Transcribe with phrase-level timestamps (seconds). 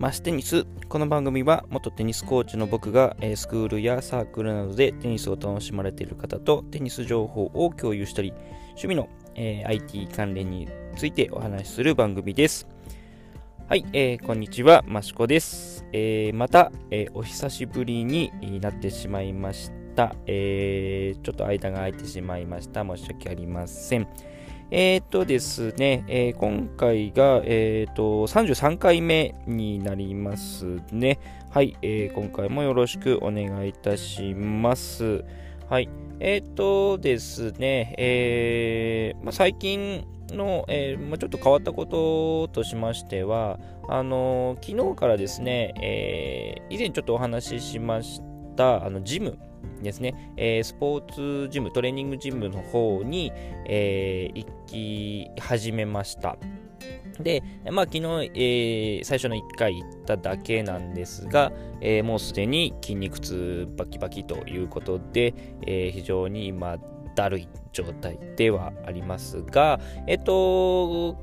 [0.00, 0.64] マステニス。
[0.88, 8.32] この番組は元テニスコーチの僕がスクールやサークルなどでテニスを楽しまれている方とテニス情報を共有したり
[8.68, 12.66] 趣味の、IT 関連についてお話しする番組です。
[13.68, 22.86] はい、えー、こんにちはマシコです、えー、また、え、お久しぶりになってしまいました、え、ちょっと間が空いてしまいました。
[22.86, 24.08] 申し訳ありません。
[24.72, 31.18] えー、っとですね、えー、今回が、えー、っと33回目になりますね。
[31.50, 35.24] はい、えー、今回もよろしくお願いいたします。
[35.68, 35.88] はい、
[36.20, 43.58] えー、っとですね、えーまあ、最近の、えーまあ、ちょっと変わったこととしましては、
[43.88, 48.20] あのー、昨日からですね、えー、以前ちょっとお話ししまし
[48.54, 49.36] たあのジム
[49.82, 53.32] ですね、えー、スポーツジム、トレーニングジムの方に、
[53.66, 56.36] えー、行き始めました。
[57.20, 58.02] で、まあ、昨日、
[58.34, 65.34] えー、最初の1回行っただけなんですが、えー、もうすでに筋肉痛バキバキということで、
[65.66, 66.78] えー、非常に今、
[67.14, 71.16] だるい状態ではありますが、えっと、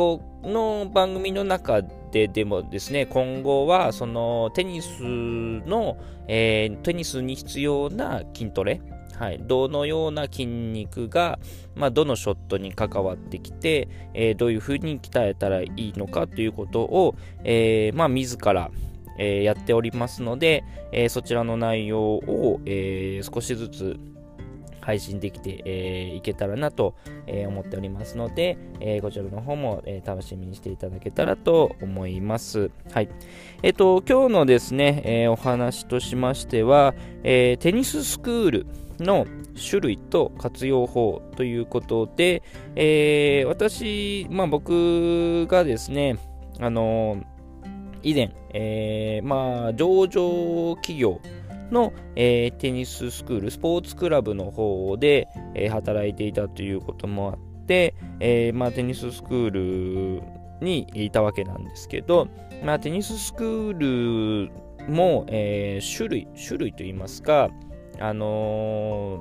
[0.00, 8.80] この番組の中ででもですね、今後はそのテニスの、えー、テニスに必要な筋トレ、
[9.18, 11.38] はい、どのような筋肉が、
[11.74, 17.14] まあ、どのショットに関わってきて、えー、どういうふうに鍛えたらいいのかということを、
[17.44, 18.70] えー、まあ、自ら、
[19.18, 24.00] えー、やっておりますので、えそちらの内容を、え少しずつ
[24.90, 26.94] 配信できて、えー、いけたらなと、
[27.28, 32.72] えー、思っておりますので、えー、こちらの方も、え楽しみにしていただけたらと思います。
[32.92, 33.08] はい。
[33.62, 38.66] えっ、と、今日のですね、えお話としましては、えテニススクール
[38.98, 42.42] の種類と活用法ということで、
[42.74, 46.16] え私、まあ僕がですね、
[46.58, 47.18] あの
[48.02, 51.20] 以前、えまあ上場企業
[51.70, 60.22] の、えー、テニススクール、スポーツクラブの方で、えー、働いていたということもあって、えー、まあ、テニススクール
[60.60, 62.28] にいたわけなんですけど、
[62.64, 64.52] まあ、テニススクール
[64.88, 67.50] も、え種類、種類といいますか、
[67.98, 69.20] あの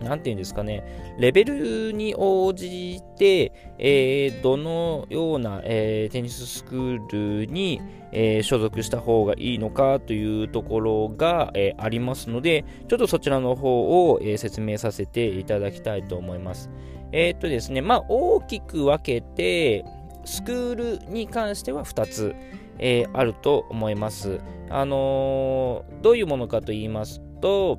[0.00, 7.80] なんていうんですかね、レベルに応じて、えー、どのような、えー、テニススクールに、
[8.12, 16.70] えー、所属した方がいいのかというところが、えありますので、ちょっとそちらの方を、え説明させていただきたいと思います。
[17.12, 19.84] えっとですね、まあ、大きく分けて、
[20.24, 20.74] スクー
[21.06, 22.34] ルに関しては2つ、
[22.78, 24.40] えあると思います。
[24.70, 27.78] あのどういうものかと言いますと、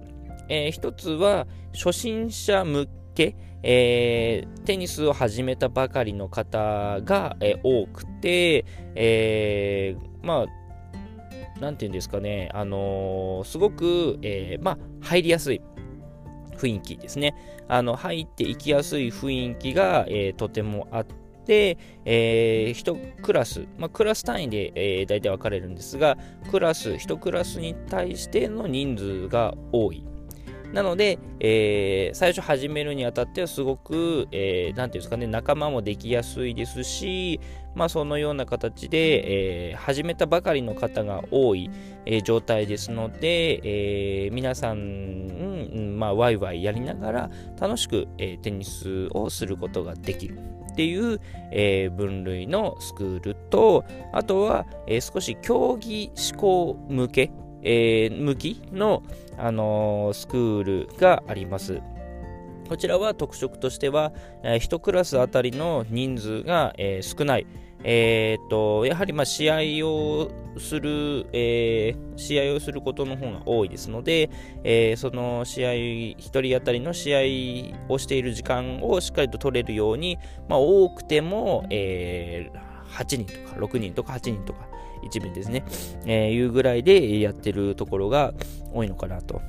[0.49, 15.61] えー、一つは初心者向け、えー、テニスを始めたばかりの方が、えー、多くて、えー、まあ、なんていうんですかね、あのすごく、えまあ、入りやすい
[16.57, 17.33] 雰囲気ですね。
[17.67, 21.05] あの、入っていきやすい雰囲気が、えとてもあっ
[21.45, 26.17] て、え、1クラス、まあ、クラス単位で、え、大体分かれるんですが、
[26.51, 30.03] クラス、1クラスに対しての人数が多い。
[30.73, 37.39] なので、えー、最初始めるにあたってはすごく、えー、ていうんですかね、仲間もできやすいですし、
[37.75, 41.69] まあ、そのような形で、えー、始めたばかりの方が多い、
[42.05, 50.39] えー、状態ですので、えー、皆さん、うん、まあ、ワイワイやりながら楽しく、えー、テニスをすることができる。
[50.71, 51.21] っていう、
[51.51, 57.31] えー、分類のスクールと、あとは、えー、少し競技志向向け、
[57.61, 59.01] えー、向きの、
[59.37, 61.81] あの、スクールがあります。
[62.67, 64.11] こちらは特色としては、
[64.43, 67.47] え、1クラスあたりの人数が、え、少ない。
[67.87, 69.51] えー、とやはりま試
[69.81, 74.31] 合をする、えー、試合をすることの方が多いですので、
[74.63, 80.17] えー、その試合、1人当たりの試合をしている時間をしっかりと取れるように、
[80.49, 82.49] まあ、多くても、え
[82.89, 84.67] 8人とか6人とか8人とか
[85.03, 85.63] 一部ですね、
[86.05, 88.33] えー、いうぐらいでやってるところが
[88.73, 89.41] 多いのかなと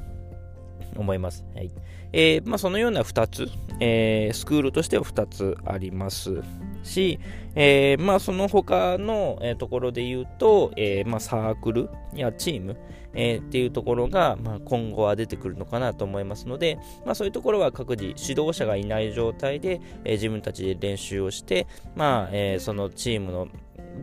[0.97, 1.45] 思います。
[1.55, 1.71] はい。
[2.13, 3.49] えーまあ、そのような2つ、
[3.81, 6.43] えー、スクールとしては2つあります。
[6.83, 7.19] し、
[7.55, 12.77] えーまあ、その他の、えー、ところで言うと、えーまあ、サークルやチーム、
[13.13, 21.67] えー、っていうところが、まあ、今後は出てくるのかなと思いますので、まあ、そういうところは各自指導者がいない状態で、えー、自分たちで練習をして、
[21.97, 23.49] まあえー、そのチームの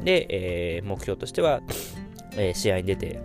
[0.03, 0.27] で、
[0.77, 1.61] えー、目標としては、
[2.35, 3.19] えー、試合に出て、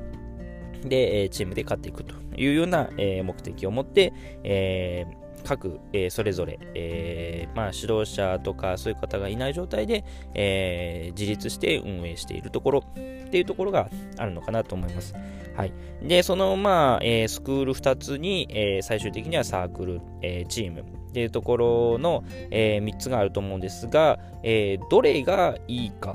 [0.84, 4.12] で、チームで勝っていくというような、え、目的を持って、
[4.44, 5.06] え、
[5.44, 10.04] 各、え、それぞれ、え、まあ、指導者とかそういう方がいない状態で、
[10.34, 15.14] え、自立して運営しているところっていうところがあるのかなと思います。
[15.56, 15.72] はい。
[16.02, 26.14] で、その、まあ、えスクール2つに、え最終的にはサークル、えチームっていうところの、え3つがあると思うんですが、えどれがいいか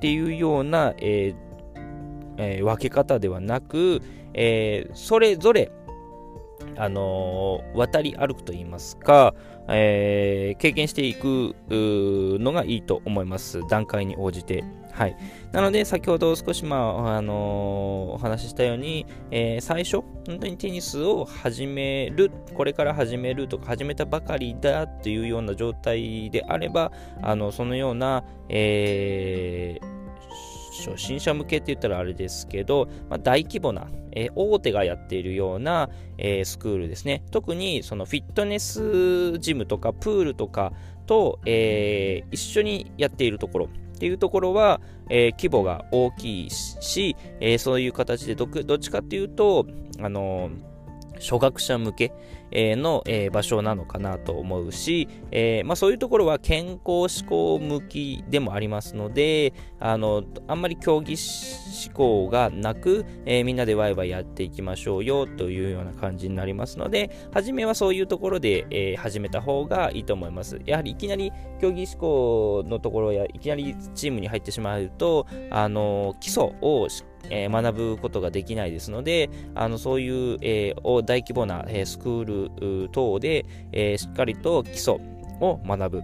[0.00, 1.34] っていうような、え
[2.38, 4.00] え分け方ではなく、
[4.32, 5.70] えそれぞれ
[6.76, 9.34] あのー、渡り歩くといいますか、
[9.70, 13.60] えー、経験していくのがいいと思います。
[13.68, 14.64] 段階に応じて。
[14.92, 15.16] はい。
[15.52, 29.99] なので、先ほど少し、まあ、あのー、お話ししたように、えー、最初、本当にテニスを始める、これから始めるとか、始めたばかりだっていうような状態であれば、あの、そのような、えー、
[30.80, 37.22] 初心者向けって言ったらあれですけど、まあ、大規模な、えー、大手がやっているような、えー、スクールですね。
[37.30, 40.72] 特にそのフィットネスジムとかプールとか
[41.06, 44.80] と、えー、一緒にやっているところっていうところは、
[45.10, 49.66] え、規模が大きいし、え、そういう形でどっちかっていうと、
[50.00, 50.70] あのー
[51.20, 52.12] 初学者向け
[52.52, 70.60] の場所なのかなと思うし、えー、まあ、そういうところは健康志向向きでもありますのであのあんまり競技志向がなく、えー、みんなでワイワイやっていきましょうよというような感じになりますので初めはそういうところで、えー、始めた方がいいと思います。
[70.64, 84.94] やはりいきなり競技志向のところやいきなりチームに入ってしまうとあの基礎をしえー、学ぶことができないですので、あのそういう、えー、大規模な、えー、スクール等で、えしっかりと基礎
[85.40, 86.02] を学ぶ。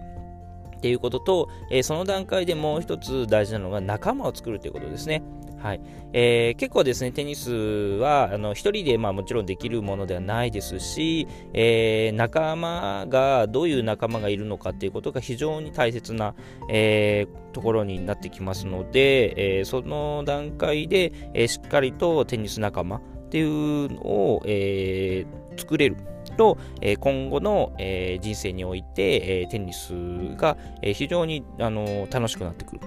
[0.77, 5.23] っていうことと、えその段階でもう一つ大事なのが仲間を作るということですね。
[5.59, 5.81] はい
[6.13, 16.35] えー、結構ですね、テニスはあの一人で、まあ、もちろんできるものではないですし、えー、仲間がどういう仲間がいるのかということが非常に大切な、
[16.69, 25.25] えー、ところになってきますので、えその段階で、えしっかりとテニス仲間っていうのを、え
[25.57, 25.97] 作れる。
[26.37, 29.93] と、え今後の、え人生において、えテニス
[30.35, 32.81] が、え非常に、あの楽しくなってくる。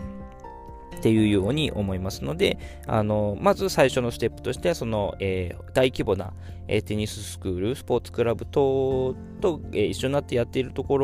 [1.00, 6.35] っていうように思いますので、あのまず最初のステップとしては、その、えー、大規模な、
[6.69, 10.99] えー、テニススクール、スポーツクラブ等と、えー、一緒になってやっているとこ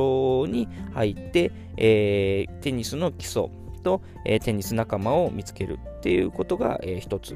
[0.45, 3.49] ろに入って、えテニスの基礎
[3.83, 7.35] と、えテニス仲間を見つけるっていうことが、え一つ。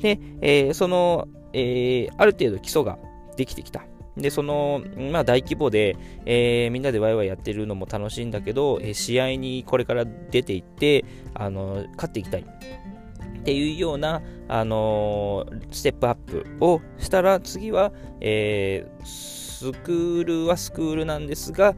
[0.00, 2.98] で、えその、えある程度基礎が
[3.36, 3.84] できてきた。
[4.16, 4.82] で、その、
[5.12, 11.04] まあ大規模で、えー、みんなでワイワイやってるのも楽しいんだけど、えー、試合にこれから出ていって、
[11.34, 12.40] あの、勝っていきたい。
[12.40, 21.74] っていうような、あの、ステップアップをしたら、次は、えー、スクールはスクールなんですが、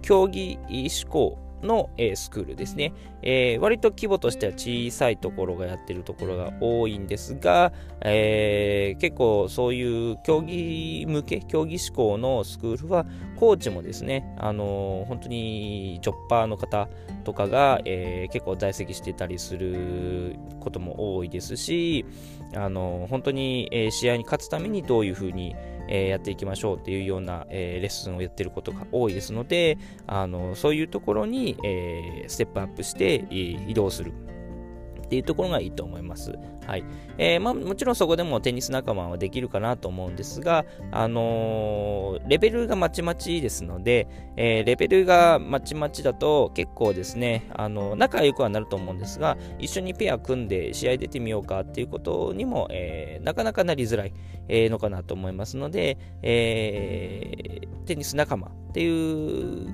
[0.00, 0.58] 競技
[0.88, 2.92] 志向の、えー、スクールですね、
[3.22, 13.06] えー、割と規模としては小さいところがやってるところが多いんですが、えー、結構そういう競技向け、競技志向のスクールは、
[13.36, 16.88] コーチもですね、あの本当にジョッパーの方
[17.24, 22.04] とかが、え結構在籍してたりすることも多いですし、
[22.54, 25.56] あの本当に、え試合に勝つためにどういうふうに、
[25.88, 36.32] え、やっていきましょうっていうような、え、レッスンをやってることが多いですので、あのそういうところに、え、ステップアップして移動するっていうところがいいと思います。
[36.66, 36.84] はい
[37.18, 54.12] えーまあ、もちろんそこでもテニス仲間はできるかなと思うんですが、あのー、レベルがまちまちですので、えー、レベルがまちまちだと結構ですね、あの、仲良くはなると思うんですが、一緒にペア組んで試合出てみようかっていうことにも、えー、なかなかなりづらい、
[54.48, 59.68] え、のかなと思いますので、えー、テニス仲間っていう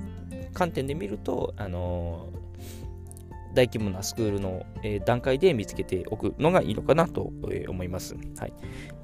[0.55, 2.29] 観点で見ると、あの
[3.55, 8.15] 大規模なスクールの、え、段階で見つけておくのがいいのかなと、え、思います。
[8.39, 8.53] はい、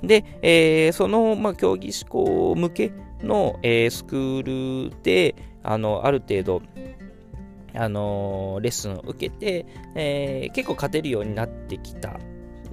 [0.03, 6.63] で、えー、その、まあ、競技志向向けの、えスクールであのある程度
[7.75, 12.19] あのレッスンを受けて、え結構勝てるようになってきた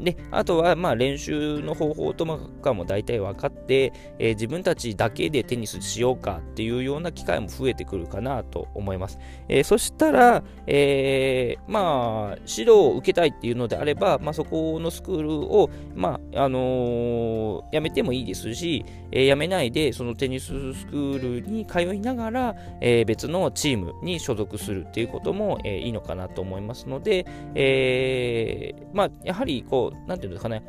[0.01, 2.25] で、あとは、まあ、練習の方法と
[2.61, 9.19] かも大体分かって、えー、自分たちだけでテニスしようかっていうような機会も増えてくるかなと思います。
[9.47, 30.63] えー、そしたら、えー、まあ、指導を受けたいっていうのであれば、まあ、そこのスクールを、まあ、あのやめてもいいですし、えやめないで、そのテニススクールに通いながら、え別のチームに所属するっていうことも、えいいのかなと思いますので、えまあ、やはり、こう、なんていうんですかね、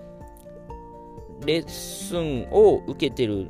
[1.45, 3.49] レッスンを受けてる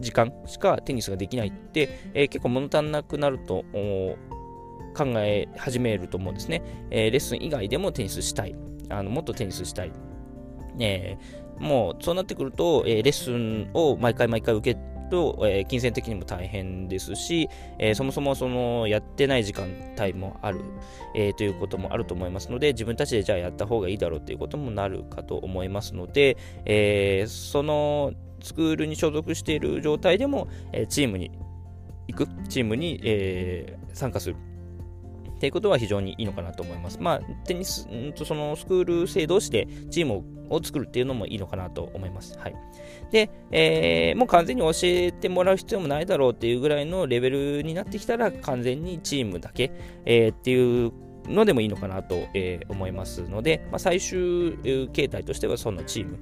[0.00, 3.64] 時間しかテニスができないって、えー、結構物足んなくなると
[4.96, 6.62] 考え始めると思うんですね。
[6.90, 8.54] えー、レッスン以外でもテニスしたい。
[8.88, 9.92] あのもっとテニスしたい。
[10.78, 17.48] えー、もうそうなってくると、え、レッスンを毎回毎回受けと、えー、金銭的にも大変ですし、
[17.78, 20.60] えー、そもそもそのやってない時間帯もある、
[21.14, 28.12] えー、ということもあると思いますので、自分たちでじゃあやった方がいいだろうということもなるかと思いますので、えその
[28.42, 31.30] スクールに所属している状態でも、えチームに
[32.08, 34.36] 行く、チームに、え参加する。
[35.36, 36.98] っていうことは非常にいいのかなと思います。
[37.00, 42.38] まあ、テニス、んとそのスクール生同士でチームを作るっていうのもいいのかなと思います。
[42.38, 42.54] はい。
[43.10, 49.72] で、えー、もう完全に教えてもらう必要もないだろうっていうぐらいのレベルになってきたら、完全にチームだけ、
[50.04, 50.92] えー、っていう
[51.26, 54.56] のでもいいのかなと、え、思いますので、まあ、最終
[54.92, 56.18] 形態としてはそのチーム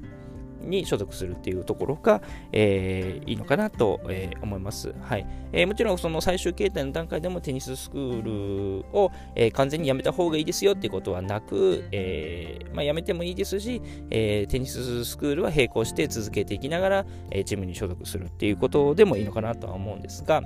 [0.61, 2.23] に所属するっていうところが、
[2.53, 4.95] えー、いいのかなと、えー、思います。
[5.01, 20.43] はいえー、もちろんその最終形態の段階でもテニススクールを、え、完全にやめた方がいいですよっていうことはなく、えーまあ、やめてもいいですし、え、テニススクールは並行して続けていきながら、えー、チームに所属するっていうことでもいいのかなとは思うんですが、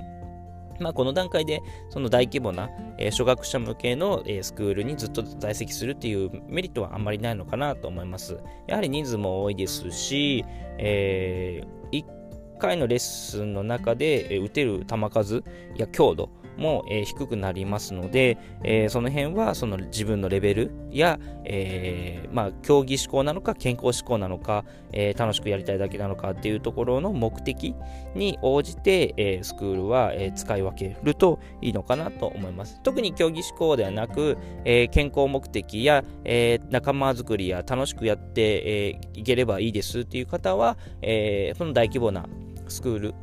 [0.79, 8.39] まあ、この段階でその大規模な、え、初学者向けの、え、スクールにずっと在籍するっていうメリットはあんまりないのかなと思います。
[8.67, 10.45] やはり人数も多いですし、
[10.77, 15.43] えー、1回のレッスンの中で、え、打てる球数
[15.75, 27.75] や強度も、え、低くなりますので、え、その辺はその自分のレベルや、え、まあ、競技志向なのか健康志向なのか、え楽しくやりたいだけなのかっていうところの目的
[28.15, 32.79] に応じて、えスクールは、え使い分けるといいのかなと思います。
[32.83, 42.25] 特に競技志向ではなく、え健康目的や、え仲間づくりや楽しくやって、えいければいいですっていう方は、えその大規模な
[42.67, 43.13] スクール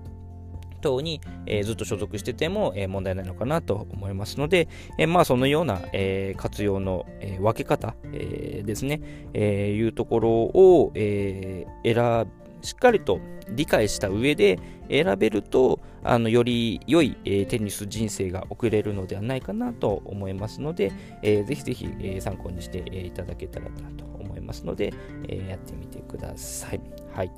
[0.81, 4.69] 等に、えー、ずっと所属してても、えー、問題ないのかなと思いますので、
[4.99, 9.01] えー、まあそのような、え活用の、え分け方、えですね、
[9.35, 12.27] えいうところを、え選
[12.63, 13.21] しっかりと
[13.51, 14.59] 理解した上で
[14.91, 24.05] 選べるとあのより良い、えー、テニス人生が送れるのではないかなと思いますので、えー、ぜひぜひ、えー、参考にして、えー、いただけたらなと
[24.51, 24.93] ますので、
[25.29, 26.81] えー、やってみてください。
[27.15, 27.31] はい。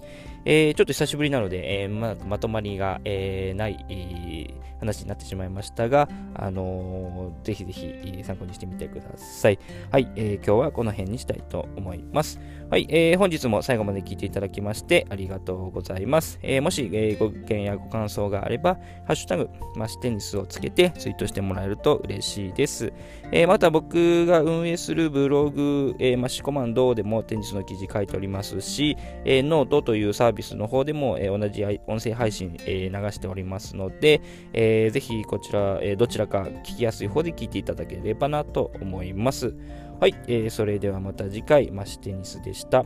[0.44, 9.58] えー、ちょっと久しぶりなので、えー、ままとまりが、えー、ない、えー、話になってしまいましたが、あのー、ぜひぜひ参考にしてみてください。
[9.90, 12.40] はい、えー、今日はこの辺にしたいと思います。
[12.70, 16.38] はい、えー、本日も最後まで聞いていただきましてありがとうございます。
[16.42, 18.74] えー、もし、えー、ご意見やご感想があれば、
[19.06, 22.92] ハッシュタグ、マシテニスをつけてツイートしてもらえると嬉しいです。
[23.30, 34.22] えー、また僕が運営するブログ、えー、マシコマンドでもテニスの記事書いておりますし、えー、ノートというサービスの方でも、えー、同じ音声配信、えー、流しておりますので、
[34.54, 39.54] えー、ぜひこちら、えー、どちらか聞きやすい方で聞いていただければなと思います。
[40.00, 42.84] はい、えー、それではまた次回、マシテニスでした。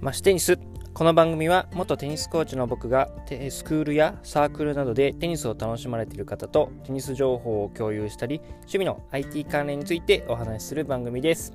[0.00, 0.58] マシテニス
[0.94, 3.10] この番組は元テニスコーチの僕が
[3.50, 11.54] スクールやサークルなどでテニスを楽しまれている方とテニス情報を共有したり趣味の IT 関連についてお話しする番組です。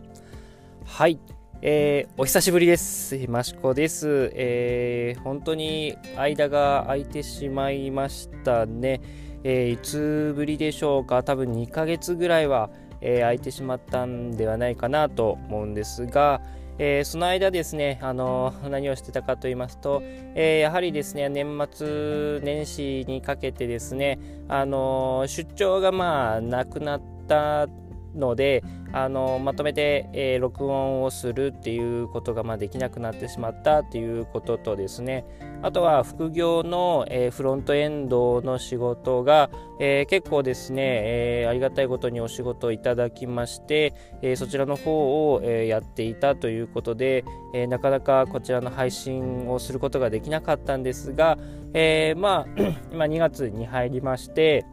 [0.86, 1.20] はい、
[1.68, 3.18] えー、お久しぶりです。
[3.28, 9.02] マシコです、えー、本当に間が空いてしまいましたね。
[9.44, 12.70] えー、いつぶりでしょうか多分2ヶ月ぐらいは、
[13.02, 16.40] えー、空いてしまったんではないかなと思うんですが、
[16.78, 24.20] えー、その間ですね、あの何をしてたかと言いますと、えー、やはりですね、年末年始にかけてですね、
[24.50, 27.68] あの出張がまあなくなった
[28.16, 35.26] ので、あのまとめて、えー、録音をするっていうことが、まあ、できなくなってしまったっていうこととですね。
[35.62, 51.38] あとは副業の、えー、フロントエンドの仕事が、えー、結構ですね、えありがたいことにお仕事をいただきまして、えそちらの方を、えやっていたということで、えなかなかこちらの配信をすることができなかったんですが、
[51.74, 52.62] えまあ
[52.94, 54.66] 今2月に入りまして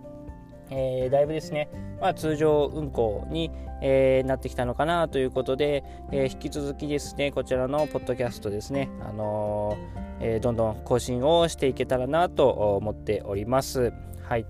[0.71, 1.69] えー、だいぶですね、
[2.01, 3.51] まあ、通常運行に、
[3.83, 9.77] えー、なってきたのかなということで、えー、引き続きですね、こちらのポッドキャストですね、あの
[10.23, 13.93] えどんどん更新をしていけたらなと思っております。
[14.23, 14.47] はい。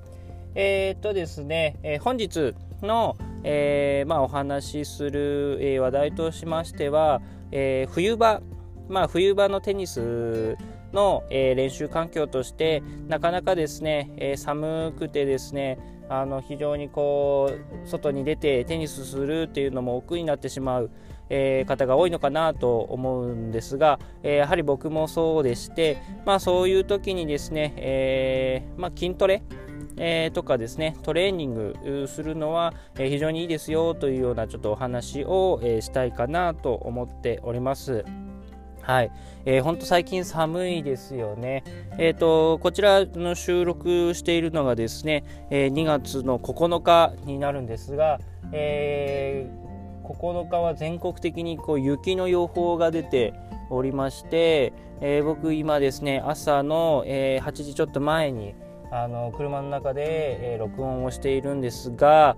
[0.54, 8.42] えっとですね、え本日の、えまあ、お話しする、え話題としましては、え冬場、
[8.88, 10.57] まあ、冬場のテニス
[10.92, 15.78] の、え、練習環境としてなかなかですね、え、寒くてですね
[16.21, 17.50] あの非常にこ
[17.85, 20.90] う外に出てテニスするっていうのも億劫になってしまう、
[21.31, 29.42] えー、方が多いのかなと思うんですが、えー、やはり僕もそうでして、まあ、そういう時にですね、えー、まあ、筋トレ
[29.99, 38.04] えー、とかですねトレーニングするのは、え、非常にいいですよというようなちょっとお話を、え、したいかなと思っております。
[38.82, 39.12] はい、
[39.44, 41.62] えー、ほんと最近寒いですよね。
[41.98, 48.18] えっ、ー、と、こちらの収録しているのがですね、えー、2月の9日になるんですが、
[48.50, 53.34] えー、9日は全国的にこう雪の予報が出て
[53.70, 58.54] おりまして、えー、僕今ですね、朝の、えー、8時ちょっと前に、
[58.90, 62.36] あの車の中で、えー、録音をしているんですが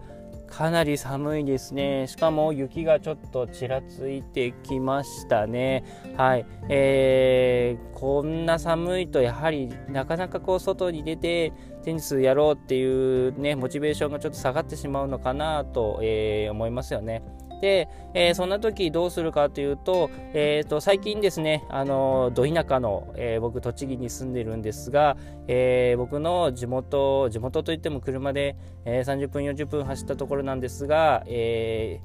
[0.57, 2.07] かなり寒いですね。
[2.07, 5.83] しかも雪がちょっとちらついてきましたね。
[6.17, 17.25] はい、えー、こんな寒いとやはりなかなかこう外に出てテニスやろうっていうねモチベーションがちょっと下がってしまうのかなと、えー、思いますよね。
[17.61, 32.01] で、えー、そんな時どうするかというと,、えーと、最近ですねあのど田舎の、えー、僕栃木に住んでるんですが、えー、僕の地元地元といっても車で、えー、30分40分走ったところなんですが、え、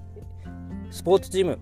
[0.92, 1.60] スポーツジム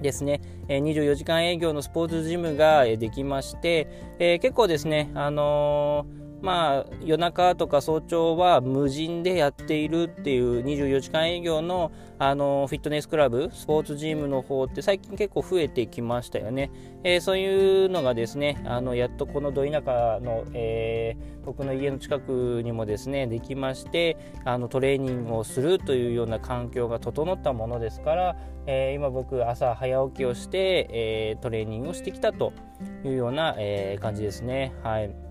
[0.00, 3.86] ですね、え24時間営業のスポーツジムができまして、
[4.18, 11.92] え結構ですね、あのーまあ、夜中とか早朝は無人でやっているっていう24時間営業の
[12.22, 16.70] あのフィットネスクラブ、スポーツジムの方って最近結構増えてきましたよね。
[17.02, 32.52] えー、そういうのがですね、あのやっとこのど田舎の、えー、僕の家の近くにもですね、できまして、あのトレーニングをするというような環境が整ったものですから、えー、今僕朝早起きをして、えトレーニングをしてきたと
[33.02, 34.74] いうような、え感じですね。
[34.82, 35.29] はい。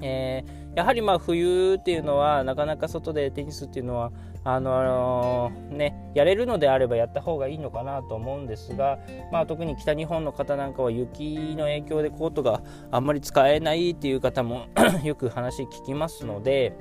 [0.00, 4.12] えー、やはりま冬っていうのはなかなか外でテニスっていうのは
[4.46, 8.98] あのー、ね、やれるのであればやった方がいいのかなと思うんですが、
[9.32, 12.60] まあ、特に北日本の方なんかは雪の影響でコートが
[12.90, 14.66] あんまり使えないっていう方も
[15.02, 16.76] よく話聞きますので、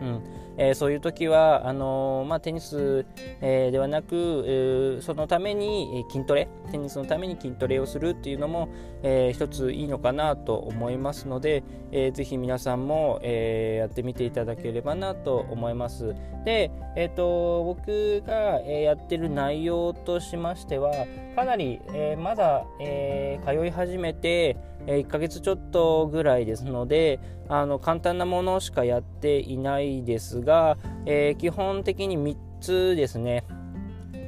[0.00, 0.22] うん。
[0.62, 3.06] えー、そういう時はあのー、まあ、テニス、
[3.40, 8.68] えー、ではなく、そのために筋トレテニスのために筋トレをするっていうのも、
[9.02, 16.14] えー、一ついいのかなと思いますので、えー、ぜひ皆さんも、え、やってみていただければなと思います。
[16.44, 20.92] で、えーと、僕が、えやってる内容としましては
[21.36, 33.44] かなり、えまだ、え通い始めてえ1ヶ月ちょっとぐらいですのであの簡単なものしかやっていないですが、がえー、基本的に3つですね。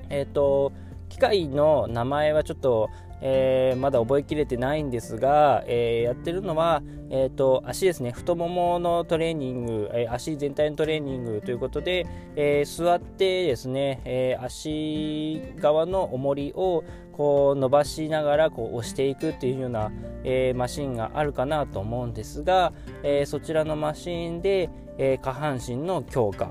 [0.08, 0.72] えっ、ー、と
[1.08, 2.88] 機械の名前はちょっと
[3.24, 8.10] えー、まだ覚えきれてないんですが、えー、やってるのは、えーと、足ですね。
[8.10, 12.04] 太もものトレーニング、えー、足全体のトレーニングということで、
[12.34, 16.82] え座ってですね、え足側の重りを
[17.12, 19.92] こう伸ばしながらこう押していくっていうような、
[20.24, 22.72] えマシンがあるかなと思うんですが、
[23.04, 26.50] えそちらのマシンで、え下半身の強化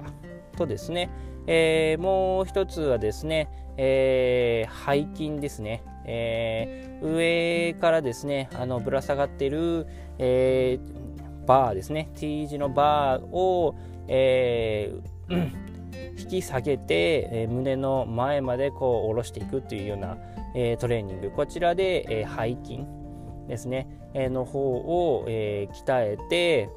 [0.58, 1.10] とですね、
[1.48, 10.80] えもう一つはですね、え背筋ですね、え、上からですねあのぶら下がっている、え、
[11.46, 12.10] バーですね。
[12.16, 13.76] T 字のバーを、
[14.08, 14.94] え、
[16.18, 20.18] 引き下げて、え、胸の前までこう下ろしていくというような、
[20.56, 21.32] え、トレーニング。
[21.32, 22.86] こちらで、え、背筋
[23.48, 26.70] ですね、え、の方を、え、鍛えて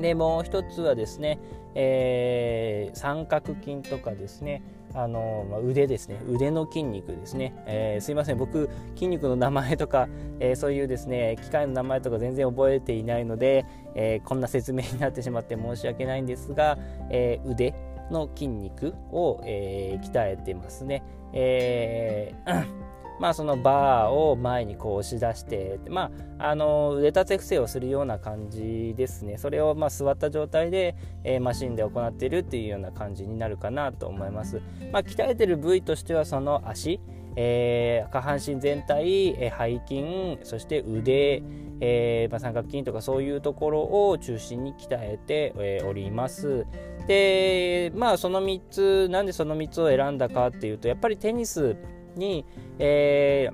[0.00, 1.38] でもう一つはですね、
[1.74, 4.62] えー、三角筋とかですね
[4.94, 6.20] あの、まあ、腕ですね。
[6.28, 8.38] 腕の筋肉ですね、えー、すいません。
[8.38, 16.78] 僕筋肉の名前とか、えー、そういうですね機械の名前とか全然覚えていないので、えー、こんな説明になってしまって 申し訳ないんですが、
[17.10, 17.74] え腕
[18.10, 21.02] の筋肉を、え鍛えてますね、
[21.32, 22.84] えー
[23.20, 29.38] まあ、そのバーを前にこう押し出して、まあ、あの腕立て伏せをするような感じですね。
[29.38, 34.60] それをま座った状態で、えー、マシンで行っているっていうような感じになるかなと思います、
[34.92, 37.00] まあ、鍛えてる部位としてはその足、
[37.36, 41.42] えー、下半身全体、えー、背筋そして腕、
[41.80, 46.66] えーまあ、三角筋とかそういうところを中心に鍛えて、え、おります。
[47.06, 51.76] でまあその3つなんでその3つを選んだかっていうとやっぱりテニス
[52.16, 52.44] に、
[52.78, 53.50] え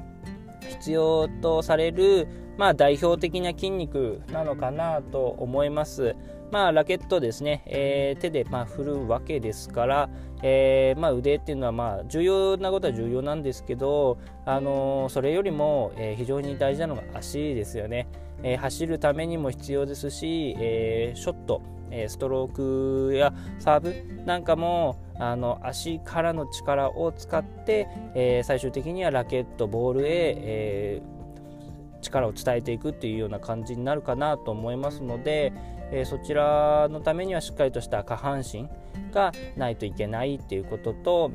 [0.60, 6.14] ー、必要とされる、まあ、代表的な筋肉なのかなと思います。
[6.50, 10.10] まあ、ラケットですね、えー、手でま振るわけですから、
[10.42, 18.08] えーま、腕っていうのはまあ重要なことは重要なんですけど、あの、それよりも、え、非常に大事なのが足ですよね。
[18.42, 31.02] え、走るためにも必要ですし、え、ショット、えストロークやサーブなんかもあの足からの力を使って、え最終的にはラケットボールへ、え
[32.00, 35.52] 力を伝えていくっていうような感じになるかなと思いますので、
[35.92, 38.68] えそちらのためにはしっかりとした下半身
[39.12, 41.30] がないといけないっていうことと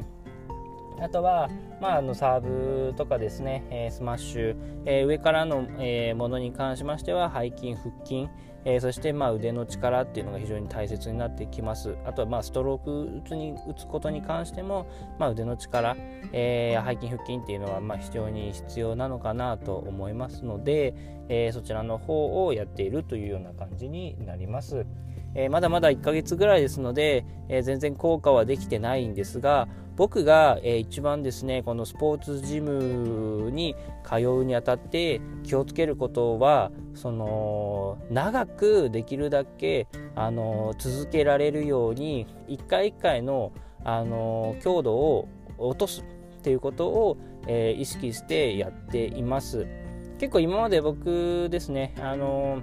[1.02, 1.50] あとは、
[1.82, 8.30] まあ、あのサーブとかですね、えー、スマッシュ、えー、上からの、えー、ものに関しましては背筋、腹筋、
[8.66, 11.96] えそしてまあ腕の力っていうのが非常に大切になってきます。
[12.04, 14.88] あとはまあストローク打つに打つことに関しても、
[15.20, 15.96] まあ、腕の力、
[16.34, 20.96] えー背筋、腹筋っていうのはまあ非常に必要なのかなと思いますので、
[21.30, 24.86] えそちらの方をやっているというような感じになります。
[25.36, 43.52] えまだまだ1ヶ月ぐらいですので、え全然効果はできてないんですが、僕が、えー、一番ですねこのスポーツジムに通うにあたって気をつけることはその長くできるだけあの続けられるように一回一回の
[43.84, 45.30] あの強度を
[45.60, 49.68] 落とすっていうことを、えー、意識してやっています。
[50.18, 52.62] 結構今まで僕ですねあの、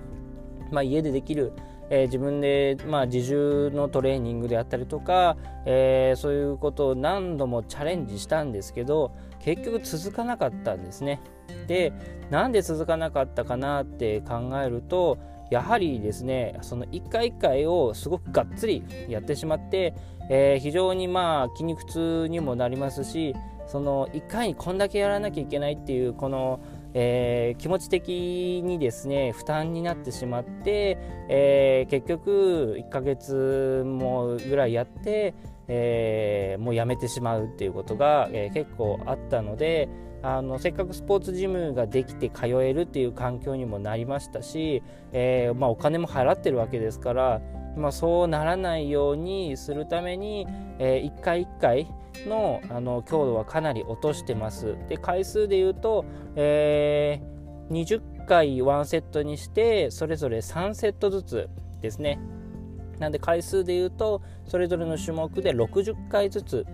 [0.70, 1.52] まあ、家でできる
[1.94, 11.20] えー、自分で、まあ、自重のトレーニングであったりとか、えー、そういうことを何度もチャレンジしたんですけど結局続かなかったんですね。
[11.68, 11.92] で
[12.30, 15.18] なんで続かなかったかなって考えると
[15.50, 19.94] やはりですねその一回一回をすごくがっつりやってしまって、
[20.30, 23.34] えー、非常にまあ筋肉痛にもなりますし
[23.66, 26.60] その1回にこんだけやらなきゃいけないっていうこの
[26.94, 35.34] えー、気持ち的にですね負担になってしまって、えー、結局1ヶ月もぐらいやって、
[35.68, 39.88] えー、もうやめてしまうっていうことが、え結構あったので
[40.22, 47.40] あのせっかくスポーツジムができて通えるっていう環境にもなりましたし、えまあ、お金も払ってるわけですから
[47.76, 50.46] まあ、そうならないようにするために、
[50.78, 51.86] えー、1回1回
[52.26, 54.76] のあの強度はかなり落としてます。
[54.88, 56.04] で回数で言うと、
[56.36, 62.18] えー、20回1セットにしてそれぞれ3セットずつですね。
[62.98, 66.66] なんで回数で言うとそれぞれの種目で60回ずつ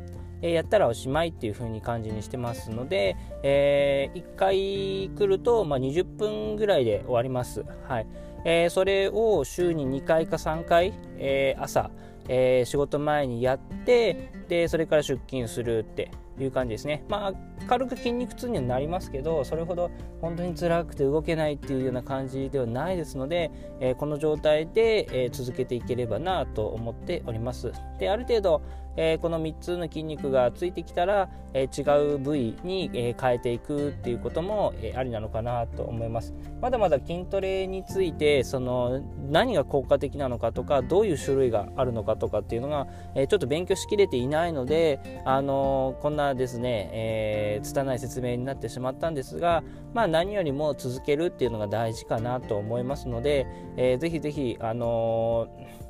[0.42, 7.64] えやったらおしまいっていう風に感じにしてますので、えー、1回来ると、まあ、20分ぐらいで終わります。
[7.88, 8.06] はい
[8.44, 11.90] えー、それを週に2回か3回、えー、朝、
[12.28, 16.10] え仕事前にやってでそれから出勤するって
[16.42, 17.04] いう感じですね。
[17.08, 27.72] まあ、軽く筋肉痛にはなりますけど、それほど本当に辛くて動けないっていうような感じではないですので、えー、この状態で、えー、続けていければなと思っております。
[27.98, 28.62] で、ある程度、
[29.00, 31.82] えー、この3つの筋肉がついてきたら、え違
[32.14, 36.34] う部位に、え変えていくっていうことも、えありなのかなと思います。
[36.60, 49.62] まだまだ筋トレについて、その何が効果的なのかとか、どういう種類があるのかとかっていうのが、えちょっと勉強しきれていないので、あのこんなですね、えー、拙い説明になってしまったんですが、
[49.94, 55.87] まあ、何よりも続けるっていうのが大事かなと思いますので、えー、ぜひぜひ、あのー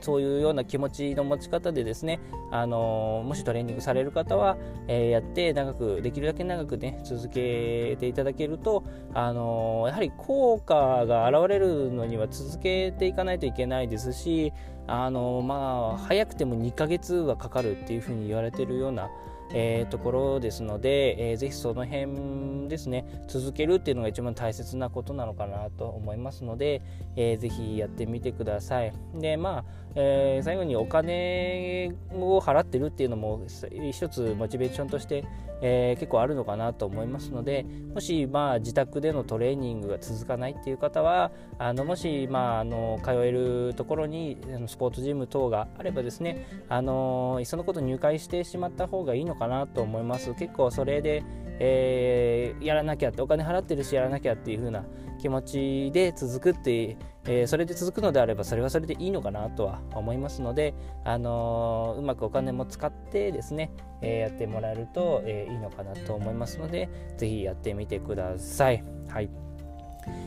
[0.00, 4.56] そういうような気持ちの持ち方でですね、あのもしトレーニングされる方は、
[4.88, 14.52] えー、やって長くできるだけ長くね続けていただけると、あのやはり効果が現れるのには続けていかないといけないですし、
[14.86, 19.10] あのまあ早くても2ヶ月はかかるっていうふうに言われてるような
[19.54, 26.82] えー、ところですので、えー、ぜひその辺ですね続けるっていうのが一番大切なことなのかなと思いますので、
[27.16, 28.92] えー、ぜひやってみてください。
[29.14, 33.44] でまあ、えー、最後にお金を払ってるっていうのも
[33.90, 35.24] 一つモチベーションとして、
[35.60, 50.34] えー、結構あるのかなと思いますのでもしまあ自宅でのトレーニングが続かないっていう方はあのもしまああの通えるところにスポーツジム等があればですねあのいっそのこと入会してしまった方がいいのかなと思います。
[50.34, 51.22] 結構それで、
[51.58, 54.84] えー、やらなきゃってお金払ってるしやらなきゃっていう風な
[55.20, 68.84] 気持ちで続くって、えー、それで続くのであればそれはそれでいいのかなとは思いますので、あのー、うまくお金も使ってですね、えー、やってもらえると、えいいのかなと思いますので是非やってみてください。
[69.08, 69.30] はい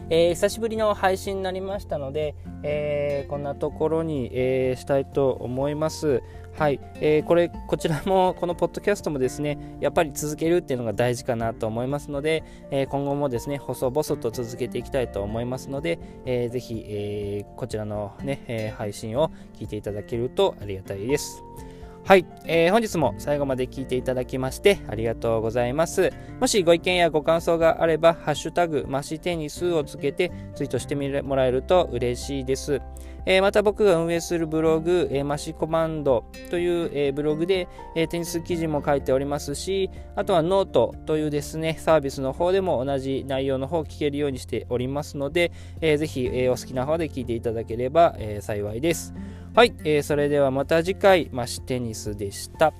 [0.09, 6.21] えー、久しぶりの配信になりましたので、えー、こんなところに、え、したいと思います。
[6.57, 21.43] はい、えーこれこちらも このポッドキャストもですねやっぱり続けるっていうのが大事かなと思いますので、え今後もですね細々と続けていきたいと思いますので、えー、ぜひ、えこちらのね、え配信を聞いていただけるとありがたいです。
[22.05, 26.11] はい、えー、本日も最後まで聞いていただきましてありがとうございます。
[26.39, 32.79] もしご意見やご感想があれば、ハッシュタグ、マシテニスをつけてツイートしてもらえると嬉しいです。
[33.25, 49.15] えー、また僕が運営するブログ、えー、マシコマンドという、えー、ブログで、えー、テニス記事も書いておりますし、あとはノートというですね、サービスの方でも同じ内容の方を聞けるようにしておりますので、えー、ぜひ、えー、お好きな方で聞いていただければ、えー、幸いです。
[49.55, 52.73] はい、えー、それではまた次回、マシテニスでした。